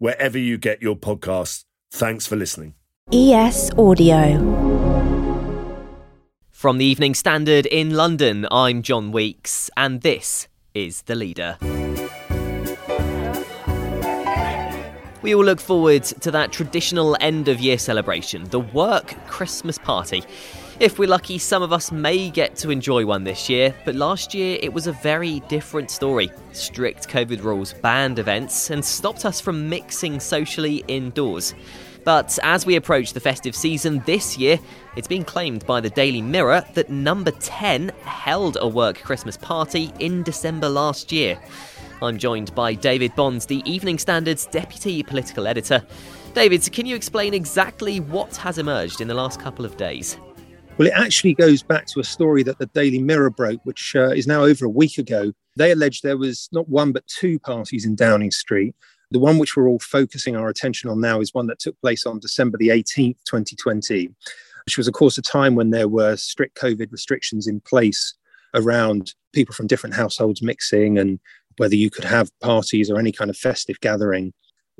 wherever 0.00 0.38
you 0.38 0.58
get 0.58 0.82
your 0.82 0.96
podcasts. 0.96 1.64
Thanks 1.92 2.26
for 2.26 2.34
listening. 2.34 2.74
ES 3.12 3.70
Audio. 3.78 4.38
From 6.50 6.78
the 6.78 6.84
Evening 6.84 7.14
Standard 7.14 7.66
in 7.66 7.94
London, 7.94 8.46
I'm 8.50 8.82
John 8.82 9.12
Weeks, 9.12 9.70
and 9.76 10.00
this 10.00 10.48
is 10.74 11.02
The 11.02 11.14
Leader. 11.14 11.58
We 15.22 15.34
all 15.34 15.44
look 15.44 15.60
forward 15.60 16.04
to 16.04 16.30
that 16.30 16.50
traditional 16.50 17.16
end 17.20 17.48
of 17.48 17.60
year 17.60 17.78
celebration, 17.78 18.44
the 18.44 18.60
work 18.60 19.14
Christmas 19.26 19.76
party. 19.76 20.24
If 20.80 20.98
we're 20.98 21.10
lucky, 21.10 21.36
some 21.36 21.62
of 21.62 21.74
us 21.74 21.92
may 21.92 22.30
get 22.30 22.56
to 22.56 22.70
enjoy 22.70 23.04
one 23.04 23.22
this 23.22 23.50
year, 23.50 23.74
but 23.84 23.94
last 23.94 24.32
year 24.32 24.58
it 24.62 24.72
was 24.72 24.86
a 24.86 24.92
very 24.92 25.40
different 25.40 25.90
story. 25.90 26.30
Strict 26.52 27.06
COVID 27.06 27.42
rules 27.42 27.74
banned 27.74 28.18
events 28.18 28.70
and 28.70 28.82
stopped 28.82 29.26
us 29.26 29.42
from 29.42 29.68
mixing 29.68 30.18
socially 30.18 30.82
indoors. 30.88 31.54
But 32.02 32.38
as 32.42 32.64
we 32.64 32.76
approach 32.76 33.12
the 33.12 33.20
festive 33.20 33.54
season 33.54 34.02
this 34.06 34.38
year, 34.38 34.58
it's 34.96 35.06
been 35.06 35.22
claimed 35.22 35.66
by 35.66 35.82
the 35.82 35.90
Daily 35.90 36.22
Mirror 36.22 36.64
that 36.72 36.88
number 36.88 37.30
10 37.30 37.92
held 38.04 38.56
a 38.58 38.66
work 38.66 39.02
Christmas 39.02 39.36
party 39.36 39.92
in 39.98 40.22
December 40.22 40.70
last 40.70 41.12
year. 41.12 41.38
I'm 42.00 42.16
joined 42.16 42.54
by 42.54 42.72
David 42.72 43.14
Bonds, 43.14 43.44
the 43.44 43.62
Evening 43.70 43.98
Standard's 43.98 44.46
deputy 44.46 45.02
political 45.02 45.46
editor. 45.46 45.84
David, 46.32 46.72
can 46.72 46.86
you 46.86 46.96
explain 46.96 47.34
exactly 47.34 48.00
what 48.00 48.34
has 48.36 48.56
emerged 48.56 49.02
in 49.02 49.08
the 49.08 49.14
last 49.14 49.38
couple 49.40 49.66
of 49.66 49.76
days? 49.76 50.16
Well, 50.78 50.88
it 50.88 50.94
actually 50.94 51.34
goes 51.34 51.62
back 51.62 51.86
to 51.86 52.00
a 52.00 52.04
story 52.04 52.42
that 52.44 52.58
the 52.58 52.66
Daily 52.66 53.00
Mirror 53.00 53.30
broke, 53.30 53.60
which 53.64 53.94
uh, 53.94 54.10
is 54.10 54.26
now 54.26 54.42
over 54.42 54.64
a 54.64 54.70
week 54.70 54.96
ago. 54.96 55.32
They 55.56 55.72
alleged 55.72 56.02
there 56.02 56.16
was 56.16 56.48
not 56.52 56.68
one 56.68 56.92
but 56.92 57.06
two 57.06 57.38
parties 57.38 57.84
in 57.84 57.96
Downing 57.96 58.30
Street. 58.30 58.74
The 59.10 59.18
one 59.18 59.38
which 59.38 59.56
we're 59.56 59.68
all 59.68 59.80
focusing 59.80 60.36
our 60.36 60.48
attention 60.48 60.88
on 60.88 61.00
now 61.00 61.20
is 61.20 61.34
one 61.34 61.48
that 61.48 61.58
took 61.58 61.78
place 61.80 62.06
on 62.06 62.20
December 62.20 62.56
the 62.56 62.68
18th, 62.68 63.18
2020, 63.24 64.08
which 64.64 64.78
was, 64.78 64.86
of 64.88 64.94
course, 64.94 65.18
a 65.18 65.22
time 65.22 65.54
when 65.54 65.70
there 65.70 65.88
were 65.88 66.16
strict 66.16 66.56
COVID 66.56 66.90
restrictions 66.92 67.46
in 67.46 67.60
place 67.60 68.14
around 68.54 69.14
people 69.32 69.54
from 69.54 69.66
different 69.66 69.94
households 69.94 70.42
mixing 70.42 70.98
and 70.98 71.18
whether 71.56 71.74
you 71.74 71.90
could 71.90 72.04
have 72.04 72.30
parties 72.40 72.90
or 72.90 72.98
any 72.98 73.12
kind 73.12 73.30
of 73.30 73.36
festive 73.36 73.80
gathering. 73.80 74.32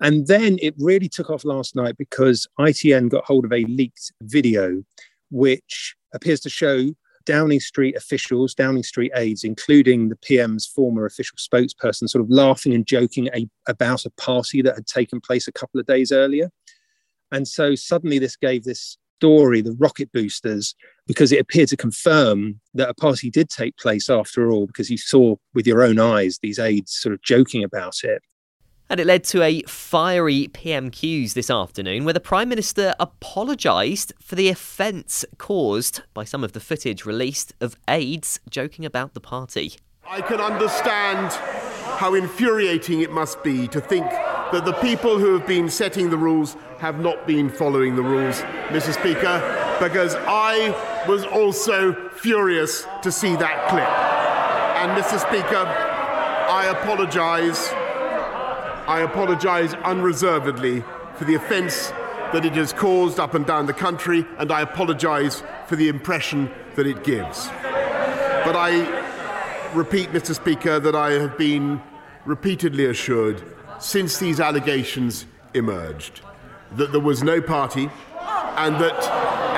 And 0.00 0.26
then 0.26 0.58
it 0.62 0.74
really 0.78 1.08
took 1.08 1.30
off 1.30 1.44
last 1.44 1.74
night 1.74 1.96
because 1.98 2.46
ITN 2.58 3.08
got 3.08 3.24
hold 3.24 3.44
of 3.44 3.52
a 3.52 3.64
leaked 3.64 4.12
video 4.22 4.84
which 5.30 5.94
appears 6.14 6.40
to 6.40 6.50
show 6.50 6.88
Downing 7.28 7.60
Street 7.60 7.94
officials, 7.94 8.54
Downing 8.54 8.82
Street 8.82 9.12
aides, 9.14 9.44
including 9.44 10.08
the 10.08 10.16
PM's 10.16 10.66
former 10.66 11.04
official 11.04 11.36
spokesperson, 11.36 12.08
sort 12.08 12.24
of 12.24 12.30
laughing 12.30 12.72
and 12.72 12.86
joking 12.86 13.28
a, 13.34 13.46
about 13.68 14.06
a 14.06 14.10
party 14.10 14.62
that 14.62 14.74
had 14.74 14.86
taken 14.86 15.20
place 15.20 15.46
a 15.46 15.52
couple 15.52 15.78
of 15.78 15.86
days 15.86 16.10
earlier. 16.10 16.50
And 17.30 17.46
so 17.46 17.74
suddenly 17.74 18.18
this 18.18 18.36
gave 18.36 18.64
this 18.64 18.96
story 19.18 19.60
the 19.60 19.76
rocket 19.78 20.10
boosters 20.12 20.74
because 21.06 21.32
it 21.32 21.40
appeared 21.40 21.68
to 21.68 21.76
confirm 21.76 22.60
that 22.74 22.88
a 22.88 22.94
party 22.94 23.30
did 23.30 23.50
take 23.50 23.76
place 23.76 24.08
after 24.08 24.50
all, 24.50 24.66
because 24.66 24.88
you 24.88 24.96
saw 24.96 25.34
with 25.54 25.66
your 25.66 25.82
own 25.82 25.98
eyes 25.98 26.38
these 26.40 26.58
aides 26.58 26.96
sort 26.96 27.12
of 27.12 27.20
joking 27.22 27.62
about 27.62 28.04
it. 28.04 28.22
And 28.90 28.98
it 29.00 29.06
led 29.06 29.24
to 29.24 29.42
a 29.42 29.60
fiery 29.62 30.48
PMQs 30.48 31.34
this 31.34 31.50
afternoon 31.50 32.04
where 32.04 32.14
the 32.14 32.20
Prime 32.20 32.48
Minister 32.48 32.94
apologised 32.98 34.14
for 34.18 34.34
the 34.34 34.48
offence 34.48 35.26
caused 35.36 36.02
by 36.14 36.24
some 36.24 36.42
of 36.42 36.52
the 36.52 36.60
footage 36.60 37.04
released 37.04 37.52
of 37.60 37.76
aides 37.86 38.40
joking 38.48 38.86
about 38.86 39.12
the 39.12 39.20
party. 39.20 39.74
I 40.06 40.22
can 40.22 40.40
understand 40.40 41.32
how 41.98 42.14
infuriating 42.14 43.02
it 43.02 43.12
must 43.12 43.42
be 43.42 43.68
to 43.68 43.80
think 43.80 44.06
that 44.06 44.64
the 44.64 44.72
people 44.74 45.18
who 45.18 45.36
have 45.36 45.46
been 45.46 45.68
setting 45.68 46.08
the 46.08 46.16
rules 46.16 46.56
have 46.78 46.98
not 46.98 47.26
been 47.26 47.50
following 47.50 47.94
the 47.94 48.02
rules, 48.02 48.40
Mr. 48.68 48.94
Speaker, 48.94 49.76
because 49.82 50.14
I 50.14 51.04
was 51.06 51.24
also 51.26 51.92
furious 52.10 52.86
to 53.02 53.12
see 53.12 53.36
that 53.36 53.68
clip. 53.68 53.86
And, 54.78 54.92
Mr. 54.98 55.20
Speaker, 55.20 55.66
I 56.48 56.66
apologise 56.70 57.68
I 58.88 59.00
apologise 59.00 59.74
unreservedly 59.84 60.82
for 61.16 61.26
the 61.26 61.34
offence 61.34 61.90
that 62.32 62.46
it 62.46 62.54
has 62.54 62.72
caused 62.72 63.20
up 63.20 63.34
and 63.34 63.44
down 63.44 63.66
the 63.66 63.74
country, 63.74 64.24
and 64.38 64.50
I 64.50 64.62
apologise 64.62 65.42
for 65.66 65.76
the 65.76 65.88
impression 65.88 66.50
that 66.74 66.86
it 66.86 67.04
gives. 67.04 67.48
But 67.48 68.56
I 68.56 68.88
repeat, 69.74 70.08
Mr. 70.12 70.34
Speaker, 70.34 70.80
that 70.80 70.94
I 70.94 71.10
have 71.12 71.36
been 71.36 71.82
repeatedly 72.24 72.86
assured 72.86 73.42
since 73.78 74.16
these 74.16 74.40
allegations 74.40 75.26
emerged 75.52 76.22
that 76.76 76.90
there 76.90 76.98
was 77.02 77.22
no 77.22 77.42
party 77.42 77.90
and 78.56 78.76
that, 78.76 79.04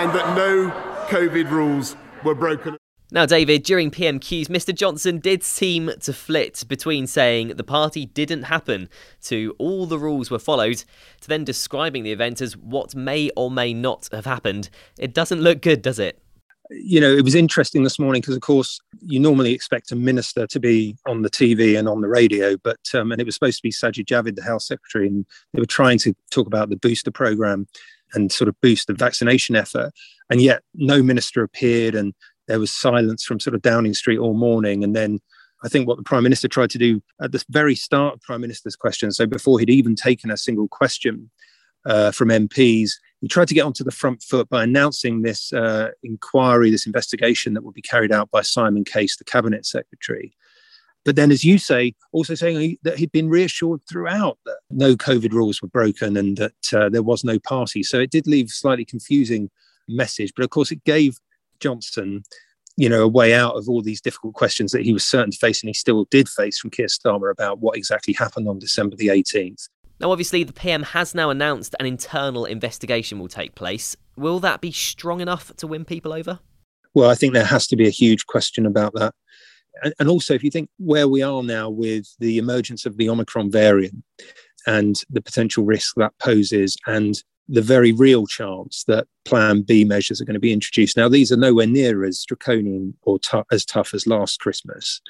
and 0.00 0.12
that 0.12 0.36
no 0.36 0.70
COVID 1.08 1.50
rules 1.50 1.96
were 2.24 2.34
broken. 2.34 2.76
Now, 3.14 3.26
David, 3.26 3.62
during 3.62 3.92
PMQs, 3.92 4.48
Mr. 4.48 4.74
Johnson 4.74 5.20
did 5.20 5.44
seem 5.44 5.92
to 6.00 6.12
flit 6.12 6.64
between 6.66 7.06
saying 7.06 7.50
the 7.50 7.62
party 7.62 8.06
didn't 8.06 8.42
happen 8.42 8.88
to 9.22 9.54
all 9.56 9.86
the 9.86 10.00
rules 10.00 10.32
were 10.32 10.40
followed 10.40 10.82
to 11.20 11.28
then 11.28 11.44
describing 11.44 12.02
the 12.02 12.10
event 12.10 12.40
as 12.40 12.56
what 12.56 12.96
may 12.96 13.30
or 13.36 13.52
may 13.52 13.72
not 13.72 14.08
have 14.10 14.24
happened. 14.24 14.68
It 14.98 15.14
doesn't 15.14 15.40
look 15.40 15.62
good, 15.62 15.80
does 15.80 16.00
it? 16.00 16.20
You 16.70 17.00
know, 17.00 17.12
it 17.14 17.22
was 17.22 17.36
interesting 17.36 17.84
this 17.84 18.00
morning 18.00 18.20
because, 18.20 18.34
of 18.34 18.42
course, 18.42 18.80
you 19.00 19.20
normally 19.20 19.52
expect 19.52 19.92
a 19.92 19.96
minister 19.96 20.48
to 20.48 20.58
be 20.58 20.96
on 21.06 21.22
the 21.22 21.30
TV 21.30 21.78
and 21.78 21.88
on 21.88 22.00
the 22.00 22.08
radio, 22.08 22.56
but 22.64 22.80
um, 22.94 23.12
and 23.12 23.20
it 23.20 23.26
was 23.26 23.36
supposed 23.36 23.58
to 23.58 23.62
be 23.62 23.70
Sajid 23.70 24.06
Javid, 24.06 24.34
the 24.34 24.42
Health 24.42 24.62
Secretary, 24.62 25.06
and 25.06 25.24
they 25.52 25.60
were 25.60 25.66
trying 25.66 25.98
to 25.98 26.14
talk 26.32 26.48
about 26.48 26.68
the 26.68 26.76
booster 26.76 27.12
program 27.12 27.68
and 28.14 28.32
sort 28.32 28.48
of 28.48 28.60
boost 28.60 28.88
the 28.88 28.94
vaccination 28.94 29.54
effort, 29.54 29.92
and 30.30 30.40
yet 30.40 30.62
no 30.74 31.00
minister 31.00 31.44
appeared, 31.44 31.94
and 31.94 32.12
there 32.48 32.60
was 32.60 32.70
silence 32.72 33.24
from 33.24 33.40
sort 33.40 33.54
of 33.54 33.62
Downing 33.62 33.94
Street 33.94 34.18
all 34.18 34.34
morning. 34.34 34.84
And 34.84 34.94
then 34.94 35.20
I 35.64 35.68
think 35.68 35.88
what 35.88 35.96
the 35.96 36.02
Prime 36.02 36.22
Minister 36.22 36.48
tried 36.48 36.70
to 36.70 36.78
do 36.78 37.02
at 37.20 37.32
the 37.32 37.42
very 37.48 37.74
start 37.74 38.14
of 38.14 38.20
Prime 38.20 38.40
Minister's 38.40 38.76
question, 38.76 39.10
so 39.12 39.26
before 39.26 39.58
he'd 39.58 39.70
even 39.70 39.94
taken 39.94 40.30
a 40.30 40.36
single 40.36 40.68
question 40.68 41.30
uh, 41.86 42.10
from 42.10 42.28
MPs, 42.28 42.92
he 43.20 43.28
tried 43.28 43.48
to 43.48 43.54
get 43.54 43.64
onto 43.64 43.84
the 43.84 43.90
front 43.90 44.22
foot 44.22 44.48
by 44.50 44.62
announcing 44.62 45.22
this 45.22 45.52
uh, 45.52 45.90
inquiry, 46.02 46.70
this 46.70 46.86
investigation 46.86 47.54
that 47.54 47.62
would 47.62 47.74
be 47.74 47.82
carried 47.82 48.12
out 48.12 48.30
by 48.30 48.42
Simon 48.42 48.84
Case, 48.84 49.16
the 49.16 49.24
Cabinet 49.24 49.64
Secretary. 49.64 50.34
But 51.04 51.16
then, 51.16 51.30
as 51.30 51.44
you 51.44 51.58
say, 51.58 51.94
also 52.12 52.34
saying 52.34 52.78
that 52.82 52.98
he'd 52.98 53.12
been 53.12 53.28
reassured 53.28 53.80
throughout 53.88 54.38
that 54.46 54.58
no 54.70 54.96
COVID 54.96 55.32
rules 55.32 55.60
were 55.60 55.68
broken 55.68 56.16
and 56.16 56.36
that 56.38 56.72
uh, 56.74 56.88
there 56.88 57.02
was 57.02 57.24
no 57.24 57.38
party. 57.38 57.82
So 57.82 57.98
it 57.98 58.10
did 58.10 58.26
leave 58.26 58.48
slightly 58.48 58.86
confusing 58.86 59.50
message. 59.86 60.32
But 60.34 60.44
of 60.44 60.50
course, 60.50 60.70
it 60.70 60.82
gave 60.84 61.18
Johnson, 61.64 62.22
you 62.76 62.90
know, 62.90 63.02
a 63.02 63.08
way 63.08 63.32
out 63.32 63.56
of 63.56 63.68
all 63.68 63.80
these 63.80 64.02
difficult 64.02 64.34
questions 64.34 64.70
that 64.72 64.82
he 64.82 64.92
was 64.92 65.06
certain 65.06 65.30
to 65.30 65.38
face 65.38 65.62
and 65.62 65.68
he 65.70 65.74
still 65.74 66.06
did 66.10 66.28
face 66.28 66.58
from 66.58 66.70
Keir 66.70 66.88
Starmer 66.88 67.30
about 67.30 67.60
what 67.60 67.76
exactly 67.76 68.12
happened 68.12 68.48
on 68.48 68.58
December 68.58 68.96
the 68.96 69.08
18th. 69.08 69.68
Now, 69.98 70.10
obviously, 70.10 70.44
the 70.44 70.52
PM 70.52 70.82
has 70.82 71.14
now 71.14 71.30
announced 71.30 71.74
an 71.80 71.86
internal 71.86 72.44
investigation 72.44 73.18
will 73.18 73.28
take 73.28 73.54
place. 73.54 73.96
Will 74.16 74.40
that 74.40 74.60
be 74.60 74.72
strong 74.72 75.22
enough 75.22 75.56
to 75.56 75.66
win 75.66 75.86
people 75.86 76.12
over? 76.12 76.40
Well, 76.92 77.08
I 77.08 77.14
think 77.14 77.32
there 77.32 77.44
has 77.44 77.66
to 77.68 77.76
be 77.76 77.86
a 77.86 77.90
huge 77.90 78.26
question 78.26 78.66
about 78.66 78.92
that. 78.94 79.14
And 79.98 80.08
also, 80.08 80.34
if 80.34 80.44
you 80.44 80.50
think 80.50 80.68
where 80.78 81.08
we 81.08 81.22
are 81.22 81.42
now 81.42 81.70
with 81.70 82.06
the 82.18 82.38
emergence 82.38 82.84
of 82.84 82.98
the 82.98 83.08
Omicron 83.08 83.50
variant 83.50 84.04
and 84.66 85.00
the 85.10 85.22
potential 85.22 85.64
risk 85.64 85.94
that 85.96 86.12
poses, 86.18 86.76
and 86.86 87.22
the 87.48 87.62
very 87.62 87.92
real 87.92 88.26
chance 88.26 88.84
that 88.84 89.06
Plan 89.24 89.62
B 89.62 89.84
measures 89.84 90.20
are 90.20 90.24
going 90.24 90.34
to 90.34 90.40
be 90.40 90.52
introduced. 90.52 90.96
Now, 90.96 91.08
these 91.08 91.32
are 91.32 91.36
nowhere 91.36 91.66
near 91.66 92.04
as 92.04 92.24
draconian 92.24 92.94
or 93.02 93.18
t- 93.18 93.42
as 93.50 93.64
tough 93.64 93.94
as 93.94 94.06
last 94.06 94.40
Christmas, 94.40 95.00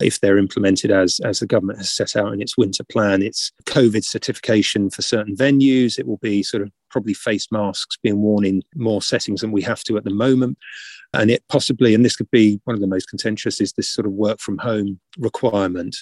if 0.00 0.20
they're 0.20 0.38
implemented 0.38 0.90
as 0.90 1.20
as 1.24 1.40
the 1.40 1.46
government 1.46 1.78
has 1.78 1.92
set 1.92 2.16
out 2.16 2.32
in 2.32 2.42
its 2.42 2.56
winter 2.56 2.84
plan. 2.84 3.22
It's 3.22 3.52
COVID 3.64 4.04
certification 4.04 4.90
for 4.90 5.02
certain 5.02 5.36
venues. 5.36 5.98
It 5.98 6.06
will 6.06 6.18
be 6.18 6.42
sort 6.42 6.62
of 6.62 6.70
probably 6.90 7.14
face 7.14 7.50
masks 7.50 7.96
being 8.02 8.20
worn 8.20 8.44
in 8.44 8.62
more 8.74 9.00
settings 9.00 9.40
than 9.40 9.52
we 9.52 9.62
have 9.62 9.82
to 9.84 9.96
at 9.96 10.04
the 10.04 10.10
moment. 10.10 10.58
And 11.14 11.30
it 11.30 11.42
possibly, 11.48 11.94
and 11.94 12.04
this 12.04 12.16
could 12.16 12.30
be 12.30 12.60
one 12.64 12.74
of 12.74 12.80
the 12.80 12.86
most 12.86 13.08
contentious, 13.08 13.60
is 13.60 13.72
this 13.72 13.88
sort 13.88 14.06
of 14.06 14.12
work 14.12 14.40
from 14.40 14.58
home 14.58 15.00
requirement 15.18 15.96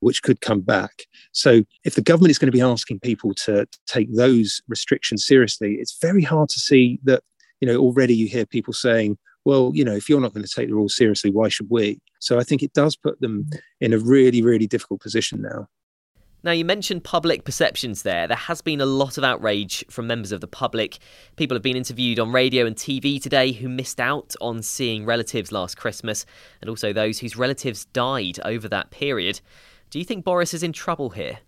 which 0.00 0.22
could 0.22 0.40
come 0.40 0.60
back. 0.60 1.04
So, 1.32 1.62
if 1.84 1.94
the 1.94 2.02
government 2.02 2.30
is 2.30 2.38
going 2.38 2.50
to 2.50 2.56
be 2.56 2.62
asking 2.62 3.00
people 3.00 3.34
to 3.46 3.66
take 3.86 4.14
those 4.14 4.60
restrictions 4.68 5.26
seriously, 5.26 5.74
it's 5.74 5.98
very 6.00 6.22
hard 6.22 6.48
to 6.50 6.58
see 6.58 6.98
that, 7.04 7.22
you 7.60 7.68
know, 7.68 7.76
already 7.76 8.14
you 8.14 8.26
hear 8.26 8.46
people 8.46 8.72
saying, 8.72 9.16
well, 9.44 9.72
you 9.74 9.84
know, 9.84 9.94
if 9.94 10.08
you're 10.08 10.20
not 10.20 10.34
going 10.34 10.44
to 10.44 10.52
take 10.54 10.68
the 10.68 10.74
rules 10.74 10.96
seriously, 10.96 11.30
why 11.30 11.48
should 11.48 11.68
we? 11.70 12.00
So, 12.20 12.38
I 12.38 12.44
think 12.44 12.62
it 12.62 12.72
does 12.72 12.96
put 12.96 13.20
them 13.20 13.48
in 13.80 13.92
a 13.92 13.98
really, 13.98 14.42
really 14.42 14.66
difficult 14.66 15.00
position 15.00 15.42
now. 15.42 15.68
Now, 16.42 16.52
you 16.52 16.64
mentioned 16.64 17.04
public 17.04 17.44
perceptions 17.44 18.02
there. 18.02 18.26
There 18.26 18.34
has 18.34 18.62
been 18.62 18.80
a 18.80 18.86
lot 18.86 19.18
of 19.18 19.24
outrage 19.24 19.84
from 19.90 20.06
members 20.06 20.32
of 20.32 20.40
the 20.40 20.46
public. 20.46 20.96
People 21.36 21.54
have 21.54 21.62
been 21.62 21.76
interviewed 21.76 22.18
on 22.18 22.32
radio 22.32 22.64
and 22.64 22.74
TV 22.74 23.20
today 23.20 23.52
who 23.52 23.68
missed 23.68 24.00
out 24.00 24.34
on 24.40 24.62
seeing 24.62 25.04
relatives 25.04 25.52
last 25.52 25.76
Christmas, 25.76 26.24
and 26.62 26.70
also 26.70 26.94
those 26.94 27.18
whose 27.18 27.36
relatives 27.36 27.84
died 27.86 28.38
over 28.42 28.68
that 28.68 28.90
period. 28.90 29.42
Do 29.90 29.98
you 29.98 30.04
think 30.04 30.24
Boris 30.24 30.54
is 30.54 30.62
in 30.62 30.72
trouble 30.72 31.10
here? 31.10 31.40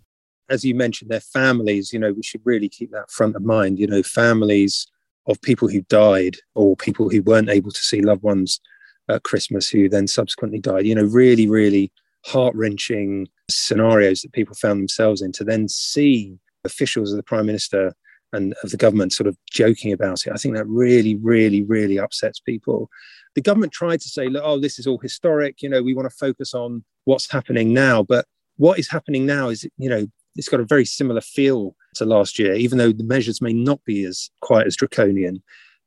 As 0.50 0.64
you 0.64 0.74
mentioned, 0.74 1.10
their 1.10 1.20
families, 1.20 1.92
you 1.92 1.98
know, 1.98 2.12
we 2.12 2.24
should 2.24 2.42
really 2.44 2.68
keep 2.68 2.90
that 2.90 3.10
front 3.10 3.36
of 3.36 3.42
mind. 3.42 3.78
You 3.78 3.86
know, 3.86 4.02
families 4.02 4.88
of 5.26 5.40
people 5.42 5.68
who 5.68 5.82
died 5.82 6.36
or 6.56 6.74
people 6.76 7.08
who 7.08 7.22
weren't 7.22 7.48
able 7.48 7.70
to 7.70 7.80
see 7.80 8.02
loved 8.02 8.24
ones 8.24 8.60
at 9.08 9.22
Christmas 9.22 9.68
who 9.68 9.88
then 9.88 10.08
subsequently 10.08 10.58
died, 10.58 10.86
you 10.86 10.94
know, 10.94 11.04
really, 11.04 11.48
really 11.48 11.92
heart 12.26 12.54
wrenching 12.56 13.28
scenarios 13.48 14.22
that 14.22 14.32
people 14.32 14.56
found 14.56 14.80
themselves 14.80 15.22
in 15.22 15.30
to 15.32 15.44
then 15.44 15.68
see 15.68 16.36
officials 16.64 17.12
of 17.12 17.16
the 17.16 17.22
prime 17.22 17.46
minister 17.46 17.94
and 18.32 18.54
of 18.64 18.70
the 18.70 18.76
government 18.76 19.12
sort 19.12 19.28
of 19.28 19.36
joking 19.50 19.92
about 19.92 20.26
it. 20.26 20.32
I 20.32 20.36
think 20.36 20.56
that 20.56 20.66
really, 20.66 21.14
really, 21.16 21.62
really 21.62 21.98
upsets 21.98 22.40
people. 22.40 22.88
The 23.36 23.42
government 23.42 23.72
tried 23.72 24.00
to 24.00 24.08
say, 24.08 24.28
oh, 24.42 24.58
this 24.58 24.80
is 24.80 24.86
all 24.86 24.98
historic. 24.98 25.62
You 25.62 25.68
know, 25.68 25.82
we 25.82 25.94
want 25.94 26.10
to 26.10 26.16
focus 26.16 26.54
on 26.54 26.84
what's 27.04 27.31
happening 27.31 27.72
now. 27.72 28.02
But 28.02 28.26
what 28.56 28.78
is 28.78 28.90
happening 28.90 29.26
now 29.26 29.49
is, 29.49 29.66
you 29.78 29.88
know, 29.88 30.06
it's 30.37 30.49
got 30.49 30.60
a 30.60 30.64
very 30.64 30.84
similar 30.84 31.20
feel 31.20 31.75
to 31.96 32.04
last 32.04 32.38
year, 32.38 32.54
even 32.54 32.78
though 32.78 32.93
the 32.93 33.04
measures 33.04 33.43
may 33.43 33.52
not 33.52 33.84
be 33.84 34.04
as 34.04 34.31
quite 34.40 34.66
as 34.66 34.76
draconian 34.76 35.43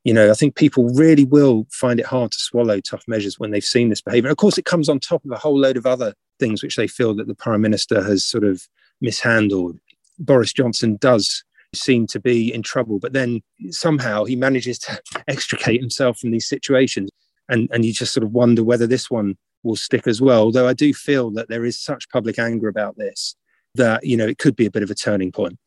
you 0.05 0.13
know, 0.13 0.29
I 0.29 0.35
think 0.35 0.55
people 0.55 0.87
really 0.93 1.25
will 1.25 1.65
find 1.71 1.99
it 1.99 2.05
hard 2.05 2.31
to 2.31 2.37
swallow 2.37 2.79
tough 2.79 3.03
measures 3.07 3.39
when 3.39 3.49
they've 3.49 3.65
seen 3.65 3.89
this 3.89 4.01
behavior. 4.01 4.29
Of 4.29 4.37
course, 4.37 4.57
it 4.57 4.63
comes 4.63 4.87
on 4.87 4.99
top 4.99 5.25
of 5.25 5.31
a 5.31 5.37
whole 5.37 5.59
load 5.59 5.77
of 5.77 5.87
other 5.87 6.13
things 6.39 6.61
which 6.61 6.75
they 6.75 6.87
feel 6.87 7.15
that 7.15 7.27
the 7.27 7.33
prime 7.33 7.61
minister 7.61 8.03
has 8.03 8.23
sort 8.23 8.43
of 8.43 8.67
mishandled. 9.01 9.79
Boris 10.19 10.53
Johnson 10.53 10.97
does 11.01 11.43
seem 11.73 12.05
to 12.07 12.19
be 12.19 12.53
in 12.53 12.61
trouble, 12.61 12.99
but 12.99 13.13
then 13.13 13.41
somehow 13.71 14.25
he 14.25 14.35
manages 14.35 14.77
to 14.79 15.01
extricate 15.27 15.81
himself 15.81 16.19
from 16.19 16.29
these 16.29 16.47
situations. 16.47 17.09
And, 17.49 17.67
and 17.71 17.83
you 17.83 17.91
just 17.91 18.13
sort 18.13 18.23
of 18.23 18.31
wonder 18.31 18.63
whether 18.63 18.85
this 18.85 19.09
one 19.09 19.37
will 19.65 19.75
stick 19.75 20.07
as 20.07 20.21
well. 20.21 20.43
Although 20.43 20.67
I 20.67 20.73
do 20.73 20.93
feel 20.93 21.31
that 21.31 21.49
there 21.49 21.65
is 21.65 21.79
such 21.79 22.07
public 22.09 22.39
anger 22.39 22.69
about 22.69 22.97
this 22.97 23.35
that, 23.73 24.05
you 24.05 24.15
know, 24.15 24.27
it 24.27 24.37
could 24.37 24.55
be 24.55 24.65
a 24.65 24.71
bit 24.71 24.83
of 24.83 24.89
a 24.89 24.95
turning 24.95 25.31
point. 25.31 25.57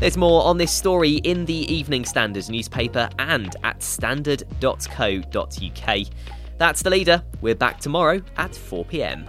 There's 0.00 0.16
more 0.16 0.44
on 0.44 0.58
this 0.58 0.70
story 0.70 1.16
in 1.16 1.44
the 1.46 1.72
Evening 1.72 2.04
Standard 2.04 2.48
newspaper 2.48 3.08
and 3.18 3.56
at 3.64 3.82
standard.co.uk. 3.82 5.98
That's 6.58 6.82
the 6.82 6.90
leader. 6.90 7.22
We're 7.40 7.54
back 7.54 7.80
tomorrow 7.80 8.22
at 8.36 8.54
4 8.54 8.84
pm. 8.84 9.28